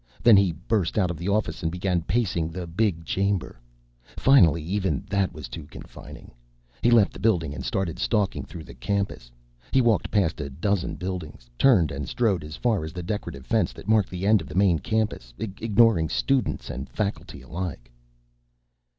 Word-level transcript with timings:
Then 0.23 0.35
he 0.35 0.51
burst 0.53 0.97
out 0.97 1.11
of 1.11 1.17
the 1.19 1.29
office 1.29 1.61
and 1.61 1.71
began 1.71 2.01
pacing 2.01 2.49
the 2.49 2.65
big 2.65 3.05
chamber. 3.05 3.59
Finally, 4.17 4.63
even 4.63 5.05
that 5.07 5.31
was 5.31 5.47
too 5.47 5.65
confining. 5.67 6.31
He 6.81 6.89
left 6.89 7.13
the 7.13 7.19
building 7.19 7.53
and 7.53 7.63
started 7.63 7.99
stalking 7.99 8.43
through 8.43 8.63
the 8.63 8.73
campus. 8.73 9.31
He 9.71 9.79
walked 9.79 10.09
past 10.09 10.41
a 10.41 10.49
dozen 10.49 10.95
buildings, 10.95 11.51
turned 11.59 11.91
and 11.91 12.09
strode 12.09 12.43
as 12.43 12.55
far 12.55 12.83
as 12.83 12.93
the 12.93 13.03
decorative 13.03 13.45
fence 13.45 13.73
that 13.73 13.87
marked 13.87 14.09
the 14.09 14.25
end 14.25 14.41
of 14.41 14.47
the 14.49 14.55
main 14.55 14.79
campus, 14.79 15.35
ignoring 15.37 16.09
students 16.09 16.71
and 16.71 16.89
faculty 16.89 17.43
alike. 17.43 17.91